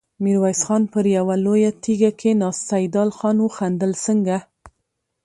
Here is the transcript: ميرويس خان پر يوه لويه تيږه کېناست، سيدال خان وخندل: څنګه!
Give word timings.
ميرويس 0.23 0.61
خان 0.67 0.83
پر 0.93 1.05
يوه 1.17 1.35
لويه 1.45 1.71
تيږه 1.83 2.11
کېناست، 2.19 2.61
سيدال 2.71 3.09
خان 3.17 3.37
وخندل: 3.41 3.91
څنګه! 4.05 4.37